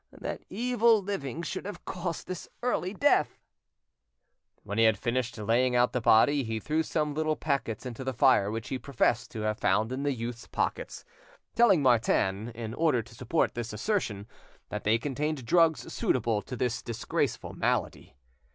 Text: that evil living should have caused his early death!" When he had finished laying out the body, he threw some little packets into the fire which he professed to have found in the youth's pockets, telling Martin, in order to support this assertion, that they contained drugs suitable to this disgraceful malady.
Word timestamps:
that 0.19 0.41
evil 0.49 0.99
living 0.99 1.43
should 1.43 1.63
have 1.63 1.85
caused 1.85 2.27
his 2.27 2.49
early 2.63 2.91
death!" 2.91 3.37
When 4.63 4.79
he 4.79 4.85
had 4.85 4.97
finished 4.97 5.37
laying 5.37 5.75
out 5.75 5.93
the 5.93 6.01
body, 6.01 6.43
he 6.43 6.59
threw 6.59 6.81
some 6.81 7.13
little 7.13 7.35
packets 7.35 7.85
into 7.85 8.03
the 8.03 8.11
fire 8.11 8.49
which 8.49 8.69
he 8.69 8.79
professed 8.79 9.29
to 9.29 9.41
have 9.41 9.59
found 9.59 9.91
in 9.91 10.01
the 10.01 10.11
youth's 10.11 10.47
pockets, 10.47 11.05
telling 11.53 11.83
Martin, 11.83 12.49
in 12.55 12.73
order 12.73 13.03
to 13.03 13.13
support 13.13 13.53
this 13.53 13.73
assertion, 13.73 14.25
that 14.69 14.85
they 14.85 14.97
contained 14.97 15.45
drugs 15.45 15.93
suitable 15.93 16.41
to 16.41 16.55
this 16.55 16.81
disgraceful 16.81 17.53
malady. 17.53 18.15